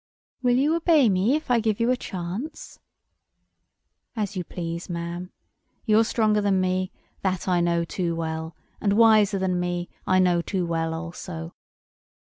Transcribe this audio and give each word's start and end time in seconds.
"Will 0.41 0.57
you 0.57 0.75
obey 0.75 1.09
me 1.09 1.35
if 1.35 1.51
I 1.51 1.59
give 1.59 1.79
you 1.79 1.91
a 1.91 1.95
chance?" 1.95 2.79
"As 4.15 4.35
you 4.35 4.43
please, 4.43 4.89
ma'am. 4.89 5.31
You're 5.85 6.03
stronger 6.03 6.41
than 6.41 6.59
me—that 6.59 7.47
I 7.47 7.61
know 7.61 7.83
too 7.85 8.15
well, 8.15 8.55
and 8.81 8.93
wiser 8.93 9.37
than 9.37 9.59
me, 9.59 9.89
I 10.07 10.17
know 10.17 10.41
too 10.41 10.65
well 10.65 10.95
also. 10.95 11.53